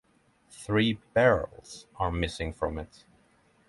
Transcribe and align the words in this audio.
Three 0.49 0.93
beryls 1.13 1.85
are 1.99 2.11
missing 2.11 2.53
from 2.53 2.79
it. 2.79 3.05